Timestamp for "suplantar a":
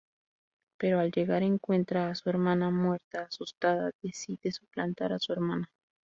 4.51-5.19